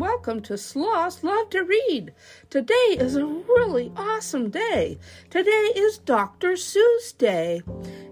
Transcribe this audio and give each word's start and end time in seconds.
welcome 0.00 0.40
to 0.42 0.56
Sloths 0.56 1.24
Love 1.24 1.50
to 1.50 1.62
Read. 1.64 2.12
Today 2.50 2.96
is 2.98 3.16
a 3.16 3.26
really 3.26 3.90
awesome 3.96 4.50
day. 4.50 4.98
Today 5.30 5.72
is 5.74 5.98
Dr. 5.98 6.52
Seuss 6.52 7.16
Day. 7.16 7.62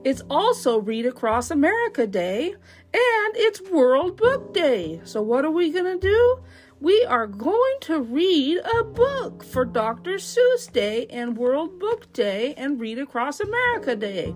It's 0.03 0.23
also 0.29 0.79
Read 0.79 1.07
Across 1.07 1.51
America 1.51 2.07
Day, 2.07 2.55
and 2.93 3.37
it's 3.37 3.61
World 3.71 4.17
Book 4.17 4.53
Day. 4.53 5.01
So, 5.05 5.23
what 5.23 5.45
are 5.45 5.51
we 5.51 5.71
going 5.71 6.01
to 6.01 6.01
do? 6.01 6.41
We 6.81 7.05
are 7.05 7.27
going 7.27 7.77
to 7.83 8.01
read 8.01 8.59
a 8.59 8.83
book 8.83 9.45
for 9.45 9.65
Dr. 9.65 10.15
Seuss 10.15 10.73
Day 10.73 11.07
and 11.11 11.37
World 11.37 11.79
Book 11.79 12.13
Day 12.13 12.55
and 12.57 12.81
Read 12.81 12.99
Across 12.99 13.41
America 13.41 13.95
Day. 13.95 14.35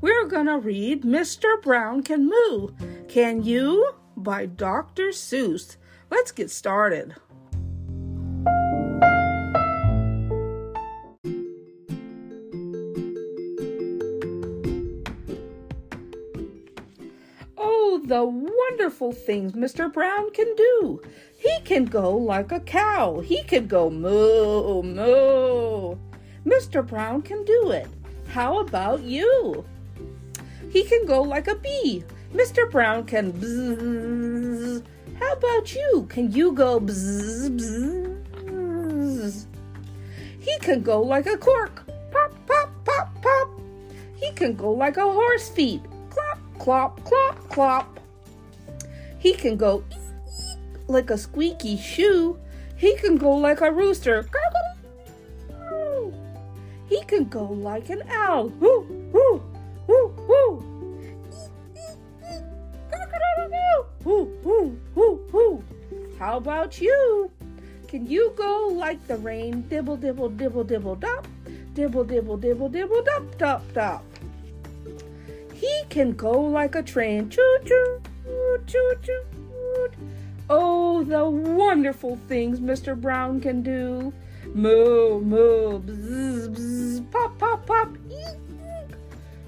We're 0.00 0.26
going 0.26 0.46
to 0.46 0.58
read 0.58 1.02
Mr. 1.02 1.60
Brown 1.60 2.02
Can 2.02 2.28
Moo. 2.30 2.68
Can 3.08 3.42
you? 3.42 3.94
by 4.16 4.46
Dr. 4.46 5.08
Seuss. 5.08 5.76
Let's 6.10 6.32
get 6.32 6.50
started. 6.50 7.14
Oh, 17.56 18.02
the 18.04 18.24
wonderful 18.24 19.12
things 19.12 19.52
Mr. 19.52 19.92
Brown 19.92 20.32
can 20.32 20.54
do. 20.56 21.00
He 21.38 21.60
can 21.64 21.84
go 21.84 22.16
like 22.16 22.50
a 22.50 22.60
cow. 22.60 23.20
He 23.20 23.42
can 23.44 23.66
go 23.66 23.88
moo, 23.88 24.82
moo. 24.82 25.96
Mr. 26.44 26.86
Brown 26.86 27.22
can 27.22 27.44
do 27.44 27.70
it. 27.70 27.86
How 28.28 28.58
about 28.60 29.02
you? 29.02 29.64
He 30.70 30.84
can 30.84 31.06
go 31.06 31.22
like 31.22 31.48
a 31.48 31.54
bee. 31.54 32.04
Mr. 32.32 32.70
Brown 32.70 33.04
can 33.04 33.32
bzzz. 33.32 34.82
How 35.20 35.32
about 35.34 35.74
you? 35.74 36.06
Can 36.08 36.32
you 36.32 36.52
go 36.52 36.80
bzzz? 36.80 38.16
He 40.40 40.58
can 40.60 40.80
go 40.82 41.02
like 41.02 41.26
a 41.26 41.36
cork. 41.36 41.84
Pop, 42.10 42.32
pop, 42.46 42.70
pop, 42.84 43.22
pop. 43.22 43.50
He 44.16 44.32
can 44.32 44.54
go 44.56 44.72
like 44.72 44.96
a 44.96 45.02
horse 45.02 45.48
feet. 45.50 45.82
Clop, 46.08 46.38
clop, 46.58 47.04
clop, 47.04 47.48
clop. 47.48 48.00
He 49.18 49.34
can 49.34 49.56
go 49.56 49.84
like 50.88 51.10
a 51.10 51.18
squeaky 51.18 51.76
shoe. 51.76 52.38
He 52.76 52.96
can 52.96 53.18
go 53.18 53.32
like 53.32 53.60
a 53.60 53.70
rooster. 53.70 54.26
He 56.88 57.02
can 57.04 57.26
go 57.26 57.44
like 57.44 57.90
an 57.90 58.02
owl. 58.10 58.50
How 66.30 66.36
about 66.36 66.80
you? 66.80 67.28
Can 67.88 68.06
you 68.06 68.32
go 68.36 68.68
like 68.70 69.04
the 69.08 69.16
rain? 69.16 69.62
Dibble, 69.62 69.96
dibble, 69.96 70.28
dibble, 70.28 70.62
dibble, 70.62 70.94
dop. 70.94 71.26
Dibble, 71.74 72.04
dibble, 72.04 72.36
dibble, 72.36 72.68
dibble, 72.68 73.02
dop, 73.02 73.36
dop, 73.36 73.72
dop. 73.72 74.04
He 75.52 75.82
can 75.88 76.12
go 76.12 76.40
like 76.40 76.76
a 76.76 76.84
train. 76.84 77.30
Choo, 77.30 77.58
choo, 77.64 78.00
choo, 78.64 78.94
choo. 79.02 79.88
Oh, 80.48 81.02
the 81.02 81.28
wonderful 81.28 82.16
things 82.28 82.60
Mr. 82.60 82.94
Brown 82.94 83.40
can 83.40 83.62
do. 83.64 84.12
Moo, 84.54 85.20
moo, 85.22 85.80
bzz, 85.80 86.48
bzz, 86.54 87.10
pop, 87.10 87.36
pop, 87.38 87.66
pop. 87.66 87.88
Eek, 88.08 88.38
eek. 88.54 88.94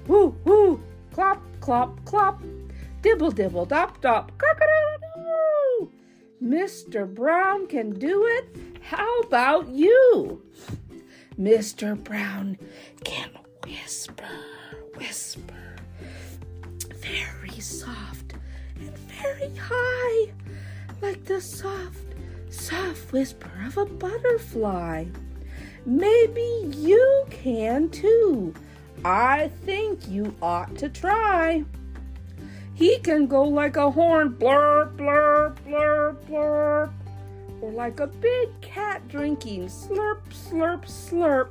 Woo, 0.08 0.34
woo, 0.44 0.82
clop, 1.12 1.40
clop, 1.60 2.04
clop. 2.04 2.42
Dibble, 3.02 3.30
dibble, 3.30 3.66
dop, 3.66 4.00
dop. 4.00 4.32
Mr. 6.42 7.06
Brown 7.06 7.68
can 7.68 7.90
do 7.90 8.26
it. 8.26 8.56
How 8.82 9.20
about 9.20 9.68
you? 9.68 10.42
Mr. 11.38 11.96
Brown 12.02 12.58
can 13.04 13.30
whisper, 13.64 14.24
whisper, 14.96 15.76
very 16.96 17.60
soft 17.60 18.34
and 18.80 18.98
very 18.98 19.54
high, 19.56 20.32
like 21.00 21.24
the 21.24 21.40
soft, 21.40 22.04
soft 22.50 23.12
whisper 23.12 23.50
of 23.64 23.78
a 23.78 23.86
butterfly. 23.86 25.04
Maybe 25.86 26.72
you 26.76 27.24
can 27.30 27.88
too. 27.88 28.52
I 29.04 29.48
think 29.64 30.08
you 30.08 30.34
ought 30.42 30.74
to 30.78 30.88
try. 30.88 31.64
He 32.74 32.98
can 32.98 33.26
go 33.26 33.42
like 33.42 33.76
a 33.76 33.90
horn, 33.90 34.30
blurp, 34.30 34.96
blurp, 34.96 35.56
blurp, 35.66 36.16
blurp, 36.26 36.92
or 37.60 37.70
like 37.70 38.00
a 38.00 38.06
big 38.06 38.48
cat 38.60 39.06
drinking, 39.08 39.66
slurp, 39.66 40.22
slurp, 40.30 40.84
slurp. 40.86 41.48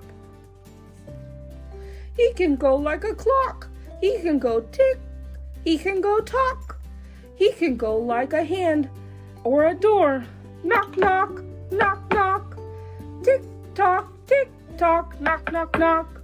He 2.18 2.34
can 2.34 2.56
go 2.56 2.76
like 2.76 3.04
a 3.04 3.14
clock. 3.14 3.68
He 4.02 4.20
can 4.20 4.40
go 4.40 4.62
tick. 4.62 5.00
He 5.64 5.78
can 5.78 6.02
go 6.02 6.20
talk. 6.20 6.80
He 7.36 7.52
can 7.54 7.78
go 7.78 7.98
like 7.98 8.34
a 8.34 8.44
hand 8.44 8.90
or 9.44 9.66
a 9.68 9.76
door. 9.76 10.26
Knock, 10.64 10.98
knock, 10.98 11.42
knock, 11.72 12.14
knock. 12.14 12.58
Tick 13.24 13.42
tock, 13.76 14.12
tick 14.28 14.50
tock, 14.78 15.20
knock, 15.22 15.52
knock, 15.52 15.78
knock. 15.78 16.21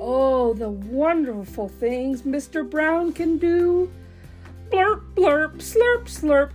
Oh, 0.00 0.54
the 0.54 0.70
wonderful 0.70 1.68
things 1.68 2.22
Mr. 2.22 2.68
Brown 2.68 3.12
can 3.12 3.36
do. 3.38 3.90
Blurp, 4.70 5.02
blurp, 5.14 5.56
slurp, 5.56 6.04
slurp, 6.04 6.52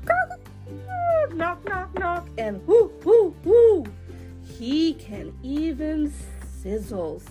knock, 1.36 1.66
knock, 1.66 2.00
knock, 2.00 2.28
and 2.38 2.66
whoo, 2.68 2.94
whoo, 3.04 3.36
whoo. 3.44 3.86
He 4.46 4.94
can 4.94 5.34
even 5.44 6.14
sizzle, 6.62 7.22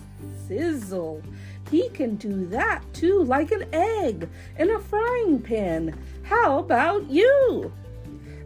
sizzle. 0.47 1.23
He 1.71 1.89
can 1.89 2.17
do 2.17 2.45
that 2.47 2.81
too, 2.93 3.23
like 3.23 3.51
an 3.51 3.65
egg 3.73 4.29
in 4.59 4.69
a 4.69 4.79
frying 4.79 5.41
pan. 5.41 5.97
How 6.23 6.59
about 6.59 7.09
you? 7.09 7.71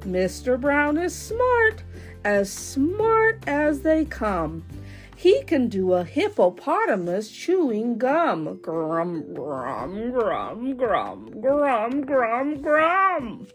Mr. 0.02 0.60
Brown 0.60 0.98
is 0.98 1.14
smart, 1.14 1.84
as 2.24 2.52
smart 2.52 3.44
as 3.46 3.82
they 3.82 4.06
come. 4.06 4.64
He 5.18 5.42
can 5.44 5.68
do 5.68 5.94
a 5.94 6.04
hippopotamus 6.04 7.32
chewing 7.32 7.98
gum. 7.98 8.60
Grum, 8.62 9.34
grum, 9.34 10.12
grum, 10.12 10.78
grum, 10.78 11.42
grum, 11.42 12.02
grum, 12.06 12.62
grum. 12.62 13.48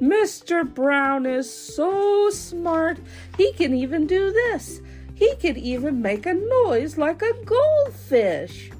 Mr. 0.00 0.64
Brown 0.74 1.26
is 1.26 1.48
so 1.48 2.28
smart, 2.30 2.98
he 3.38 3.52
can 3.52 3.72
even 3.72 4.08
do 4.08 4.32
this. 4.32 4.80
He 5.14 5.36
can 5.36 5.56
even 5.56 6.02
make 6.02 6.26
a 6.26 6.34
noise 6.34 6.98
like 6.98 7.22
a 7.22 7.34
goldfish. 7.44 8.72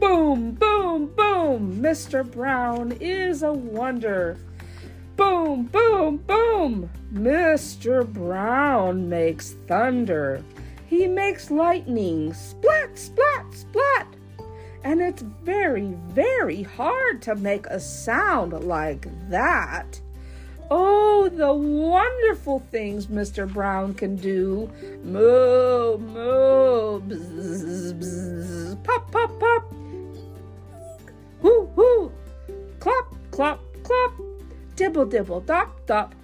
Boom, 0.00 0.52
boom, 0.52 1.06
boom. 1.14 1.80
Mr. 1.80 2.28
Brown 2.28 2.92
is 3.00 3.44
a 3.44 3.52
wonder. 3.52 4.38
Boom, 5.16 5.66
boom, 5.66 6.16
boom! 6.26 6.90
Mr. 7.12 8.04
Brown 8.12 9.08
makes 9.08 9.52
thunder. 9.68 10.42
He 10.86 11.06
makes 11.06 11.52
lightning. 11.52 12.34
Splat, 12.34 12.98
splat, 12.98 13.54
splat! 13.54 14.08
And 14.82 15.00
it's 15.00 15.22
very, 15.22 15.94
very 16.08 16.62
hard 16.62 17.22
to 17.22 17.36
make 17.36 17.66
a 17.66 17.78
sound 17.78 18.52
like 18.64 19.06
that. 19.30 20.00
Oh, 20.70 21.28
the 21.28 21.52
wonderful 21.52 22.60
things 22.72 23.06
Mr. 23.06 23.50
Brown 23.50 23.94
can 23.94 24.16
do. 24.16 24.68
Moo, 25.04 25.98
moo, 25.98 27.00
bzz, 27.00 27.92
bzz, 28.00 28.82
pop, 28.82 29.12
pop, 29.12 29.38
pop. 29.38 29.72
Whoo, 31.40 31.70
whoo, 31.76 32.12
clop, 32.80 33.14
clop, 33.30 33.60
clop 33.84 34.23
dibble 34.76 35.06
dibble 35.06 35.40
dop 35.40 35.86
dop 35.86 36.14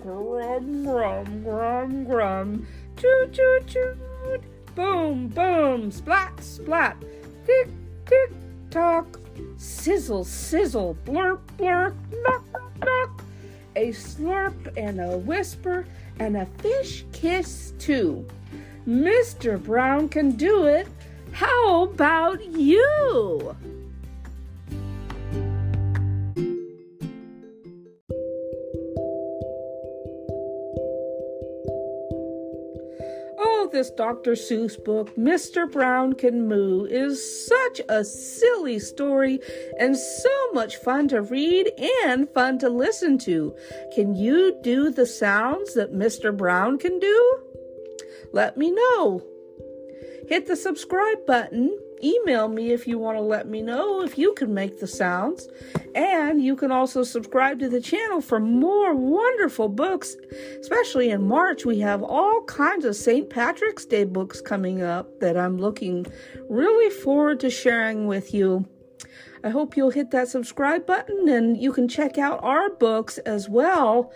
grum 0.00 0.82
grum 0.84 1.42
grum 1.42 2.04
grum 2.04 2.66
choo 2.96 3.28
choo 3.32 3.60
choo 3.66 3.96
boom 4.74 5.28
boom 5.28 5.90
splat 5.90 6.32
splat 6.42 6.96
tick 7.46 7.68
tick 8.06 8.30
tock 8.70 9.18
sizzle 9.56 10.24
sizzle 10.24 10.96
blurp 11.04 11.40
blurp 11.58 11.94
knock 12.22 12.44
knock 12.84 13.22
a 13.76 13.88
slurp 13.88 14.72
and 14.76 15.00
a 15.00 15.18
whisper 15.18 15.86
and 16.18 16.36
a 16.36 16.46
fish 16.58 17.04
kiss 17.12 17.72
too 17.78 18.26
Mr. 18.86 19.60
Brown 19.60 20.08
can 20.08 20.30
do 20.32 20.66
it. 20.66 20.86
How 21.32 21.82
about 21.82 22.44
you? 22.44 23.56
This 33.66 33.90
Dr. 33.90 34.32
Seuss 34.32 34.82
book, 34.82 35.14
Mr. 35.16 35.70
Brown 35.70 36.14
Can 36.14 36.48
Moo, 36.48 36.84
is 36.84 37.46
such 37.46 37.80
a 37.88 38.04
silly 38.04 38.78
story 38.78 39.40
and 39.78 39.96
so 39.96 40.52
much 40.52 40.76
fun 40.76 41.08
to 41.08 41.22
read 41.22 41.70
and 42.04 42.28
fun 42.30 42.58
to 42.58 42.68
listen 42.68 43.18
to. 43.18 43.54
Can 43.94 44.14
you 44.14 44.58
do 44.62 44.90
the 44.90 45.06
sounds 45.06 45.74
that 45.74 45.92
Mr. 45.92 46.36
Brown 46.36 46.78
can 46.78 46.98
do? 46.98 47.38
Let 48.32 48.56
me 48.56 48.70
know. 48.70 49.22
Hit 50.28 50.46
the 50.46 50.56
subscribe 50.56 51.26
button 51.26 51.78
email 52.02 52.48
me 52.48 52.72
if 52.72 52.86
you 52.86 52.98
want 52.98 53.16
to 53.16 53.22
let 53.22 53.48
me 53.48 53.62
know 53.62 54.02
if 54.02 54.18
you 54.18 54.32
can 54.34 54.52
make 54.52 54.80
the 54.80 54.86
sounds. 54.86 55.48
And 55.94 56.42
you 56.42 56.56
can 56.56 56.70
also 56.70 57.02
subscribe 57.02 57.58
to 57.60 57.68
the 57.68 57.80
channel 57.80 58.20
for 58.20 58.40
more 58.40 58.94
wonderful 58.94 59.68
books. 59.68 60.16
Especially 60.60 61.10
in 61.10 61.26
March, 61.26 61.64
we 61.64 61.80
have 61.80 62.02
all 62.02 62.42
kinds 62.44 62.84
of 62.84 62.96
St. 62.96 63.28
Patrick's 63.30 63.84
Day 63.84 64.04
books 64.04 64.40
coming 64.40 64.82
up 64.82 65.20
that 65.20 65.36
I'm 65.36 65.58
looking 65.58 66.06
really 66.48 66.90
forward 66.90 67.40
to 67.40 67.50
sharing 67.50 68.06
with 68.06 68.34
you. 68.34 68.66
I 69.44 69.50
hope 69.50 69.76
you'll 69.76 69.90
hit 69.90 70.10
that 70.10 70.28
subscribe 70.28 70.86
button 70.86 71.28
and 71.28 71.56
you 71.56 71.72
can 71.72 71.86
check 71.88 72.18
out 72.18 72.42
our 72.42 72.70
books 72.70 73.18
as 73.18 73.48
well 73.48 74.10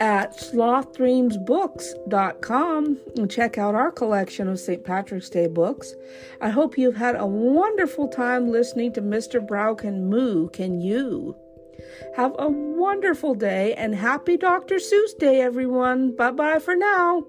at 0.00 0.36
slothdreamsbooks.com 0.36 2.98
and 3.16 3.30
check 3.30 3.56
out 3.58 3.74
our 3.74 3.90
collection 3.90 4.48
of 4.48 4.60
St. 4.60 4.84
Patrick's 4.84 5.30
Day 5.30 5.46
books. 5.46 5.94
I 6.40 6.50
hope 6.50 6.78
you've 6.78 6.96
had 6.96 7.16
a 7.16 7.26
wonderful 7.26 8.08
time 8.08 8.50
listening 8.50 8.92
to 8.94 9.02
Mr. 9.02 9.46
Brown 9.46 9.76
Can 9.76 10.08
Moo. 10.08 10.48
Can 10.50 10.80
you? 10.80 11.36
Have 12.16 12.34
a 12.38 12.48
wonderful 12.48 13.34
day 13.34 13.74
and 13.74 13.94
happy 13.94 14.36
Dr. 14.36 14.76
Seuss 14.76 15.16
Day, 15.18 15.40
everyone. 15.40 16.16
Bye 16.16 16.32
bye 16.32 16.58
for 16.58 16.74
now. 16.74 17.24